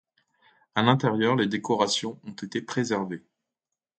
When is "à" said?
0.73-0.81